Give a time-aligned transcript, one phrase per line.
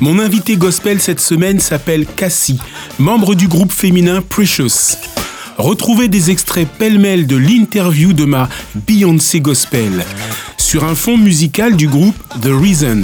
[0.00, 2.58] Mon invité gospel cette semaine s'appelle Cassie,
[2.98, 4.96] membre du groupe féminin Precious.
[5.58, 10.04] Retrouvez des extraits pêle-mêle de l'interview de ma Beyoncé Gospel
[10.56, 13.02] sur un fond musical du groupe The Reason.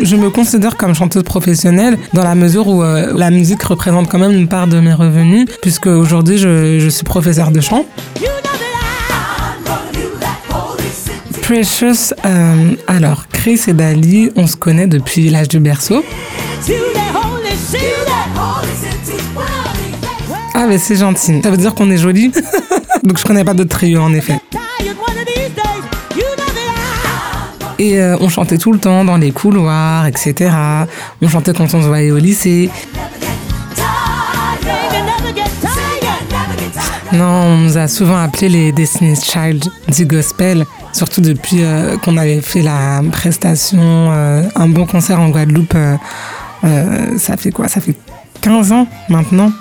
[0.00, 4.18] Je me considère comme chanteuse professionnelle dans la mesure où euh, la musique représente quand
[4.18, 7.86] même une part de mes revenus, puisque aujourd'hui je, suis professeur de chant.
[11.42, 16.04] Precious, euh, alors Chris et Dali, on se connaît depuis l'âge du berceau.
[20.54, 22.32] Ah mais c'est gentil, ça veut dire qu'on est joli.
[23.02, 24.40] Donc je connais pas d'autres trio en effet.
[27.78, 30.50] Et euh, on chantait tout le temps dans les couloirs, etc.
[31.20, 32.70] On chantait quand on se voyait au lycée.
[37.12, 42.16] Non, on nous a souvent appelé les Destiny's Child du gospel, surtout depuis euh, qu'on
[42.16, 45.76] avait fait la prestation, euh, un bon concert en Guadeloupe.
[46.62, 47.68] ça fait quoi?
[47.68, 47.94] Ça fait
[48.40, 49.52] 15 ans maintenant?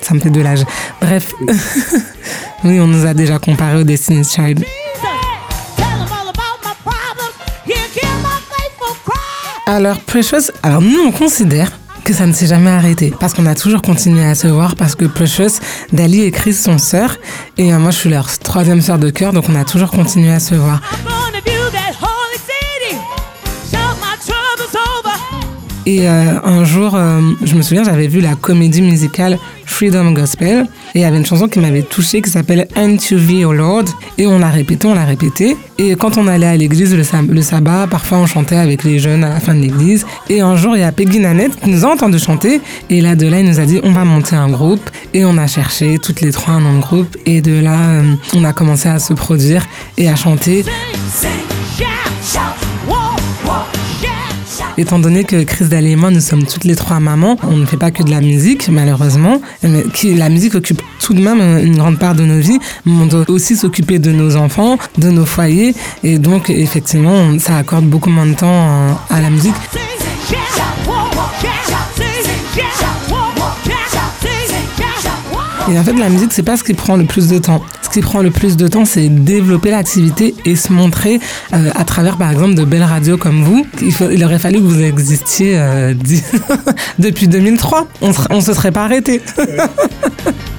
[0.00, 0.64] Ça me fait de l'âge.
[1.00, 1.32] Bref,
[2.64, 4.64] oui, on nous a déjà comparé aux Destiny's Child.
[9.66, 11.70] Alors, Precious, alors nous, on considère
[12.04, 14.96] que ça ne s'est jamais arrêté parce qu'on a toujours continué à se voir parce
[14.96, 15.60] que Precious,
[15.92, 17.16] Dali et Chris sont sœurs
[17.58, 20.32] et euh, moi je suis leur troisième sœur de cœur donc on a toujours continué
[20.32, 20.80] à se voir.
[25.84, 30.66] Et euh, un jour, euh, je me souviens, j'avais vu la comédie musicale Freedom Gospel
[30.94, 33.84] et il y avait une chanson qui m'avait touchée qui s'appelle You V, oh Lord
[34.18, 37.42] et on l'a répété, on l'a répété et quand on allait à l'église le, le,
[37.42, 40.06] sabbat, parfois on chantait avec les jeunes à la fin de l'église.
[40.28, 42.60] Et un jour il y a Peggy Nanette qui nous a entendu chanter
[42.90, 45.36] et là de là il nous a dit on va monter un groupe et on
[45.38, 48.52] a cherché toutes les trois un nom de groupe et de là euh, on a
[48.52, 49.66] commencé à se produire
[49.96, 50.64] et à chanter.
[54.78, 57.66] Étant donné que Chris Daly et moi, nous sommes toutes les trois mamans, on ne
[57.66, 59.40] fait pas que de la musique, malheureusement.
[59.62, 59.84] Mais
[60.16, 62.58] la musique occupe tout de même une grande part de nos vies.
[62.86, 65.74] on doit aussi s'occuper de nos enfants, de nos foyers.
[66.02, 69.54] Et donc, effectivement, ça accorde beaucoup moins de temps à la musique.
[75.70, 77.62] Et en fait, la musique, c'est pas ce qui prend le plus de temps.
[77.82, 81.20] Ce qui prend le plus de temps, c'est développer l'activité et se montrer
[81.52, 83.64] euh, à travers, par exemple, de belles radios comme vous.
[83.80, 85.94] Il, aurait fallu que vous existiez euh,
[86.98, 87.86] depuis 2003.
[88.00, 89.22] On, on se serait pas arrêté.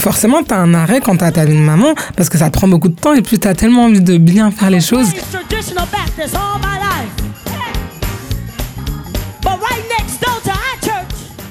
[0.00, 2.48] Forcément, tu as un arrêt quand tu as ta vie de maman parce que ça
[2.48, 4.80] te prend beaucoup de temps et puis tu as tellement envie de bien faire les
[4.80, 5.08] choses.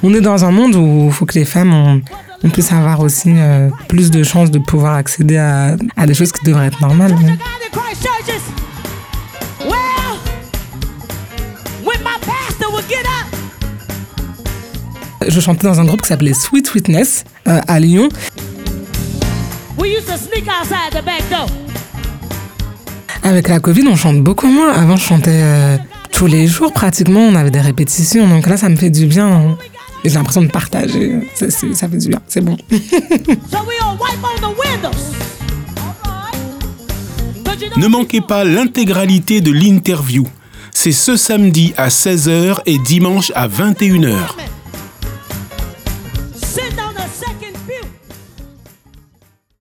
[0.02, 2.02] On est dans un monde où il faut que les femmes ont,
[2.44, 5.76] on puisse avoir aussi euh, plus de chances de pouvoir accéder à,
[6.08, 7.16] des choses qui devraient être normales.
[15.28, 18.10] Je chantais dans un groupe qui s'appelait Sweet Witness euh, à Lyon.
[23.24, 24.74] Avec la Covid, on chante beaucoup moins.
[24.74, 25.78] Avant, je chantais euh,
[26.12, 27.22] tous les jours pratiquement.
[27.22, 28.28] On avait des répétitions.
[28.28, 29.58] Donc là, ça me fait du bien.
[30.04, 31.30] J'ai l'impression de partager.
[31.34, 32.20] Ça, fait du bien.
[32.28, 32.58] C'est bon.
[37.78, 40.28] ne manquez pas l'intégralité de l'interview.
[40.72, 44.16] C'est ce samedi à 16h et dimanche à 21h.